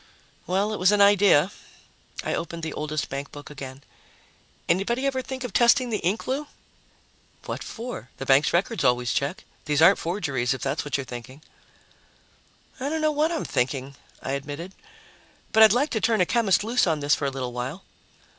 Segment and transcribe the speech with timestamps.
[0.47, 1.51] "Well, it was an idea."
[2.23, 3.83] I opened the oldest bankbook again.
[4.67, 6.47] "Anybody ever think of testing the ink, Lou?"
[7.45, 8.09] "What for?
[8.17, 9.43] The banks' records always check.
[9.65, 11.43] These aren't forgeries, if that's what you're thinking."
[12.79, 13.93] "I don't know what I'm thinking,"
[14.23, 14.71] I admitted.
[15.51, 17.83] "But I'd like to turn a chemist loose on this for a little while."